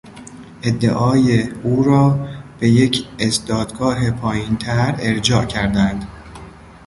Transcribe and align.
ادعای 0.63 1.43
او 1.51 1.83
را 1.83 2.27
به 2.59 2.69
یک 2.69 3.07
دادگاه 3.47 4.11
پایینتر 4.11 4.95
ارجاع 4.99 5.45
کردهاند. 5.45 6.07